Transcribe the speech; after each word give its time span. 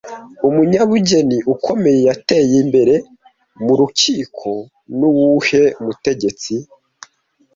Umunyabugeni 0.47 1.37
ukomeye 1.53 1.99
yateye 2.09 2.55
imbere 2.63 2.93
murukiko 3.63 4.49
nuwuhe 4.97 5.63
mutegetsi 5.83 6.53